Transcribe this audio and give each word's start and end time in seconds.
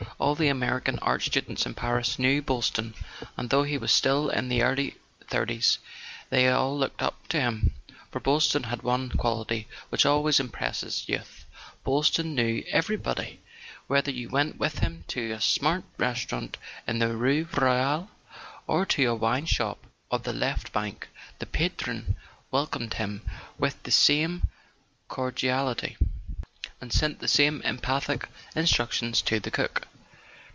All 0.19 0.35
the 0.35 0.49
American 0.49 0.99
art 0.99 1.23
students 1.23 1.65
in 1.65 1.73
Paris 1.73 2.19
knew 2.19 2.43
Boyl 2.43 2.61
ston; 2.63 2.93
and 3.37 3.49
though 3.49 3.63
he 3.63 3.77
was 3.79 3.91
still 3.91 4.29
in 4.29 4.49
the 4.49 4.61
early 4.61 4.95
thirties, 5.29 5.79
they 6.29 6.47
all 6.47 6.77
looked 6.77 7.01
up 7.01 7.27
to 7.29 7.39
him. 7.41 7.73
For 8.11 8.19
Boylston 8.19 8.63
had 8.65 8.83
one 8.83 9.09
quality 9.09 9.67
which 9.89 10.05
always 10.05 10.39
impresses 10.39 11.05
youth: 11.09 11.45
Boylston 11.83 12.35
knew 12.35 12.61
every¬ 12.71 13.01
body. 13.01 13.41
Whether 13.87 14.11
you 14.11 14.29
went 14.29 14.57
with 14.59 14.79
him 14.79 15.05
to 15.09 15.31
a 15.31 15.41
smart 15.41 15.85
restau¬ 15.97 16.31
rant 16.33 16.57
in 16.87 16.99
the 16.99 17.15
rue 17.17 17.47
Royale, 17.51 18.11
or 18.67 18.85
to 18.85 19.05
a 19.09 19.15
wine 19.15 19.45
shop 19.47 19.85
of 20.11 20.21
the 20.21 20.33
Left 20.33 20.71
Bank, 20.71 21.07
the 21.39 21.47
'patron 21.47 22.15
welcomed 22.51 22.95
him 22.95 23.23
with 23.57 23.81
the 23.83 23.91
same 23.91 24.43
cor¬ 25.09 25.31
diality, 25.35 25.97
and 26.79 26.93
sent 26.93 27.19
the 27.19 27.27
same 27.27 27.59
emphatic 27.65 28.29
instructions 28.55 29.21
to 29.23 29.39
the 29.39 29.49
cook. 29.51 29.87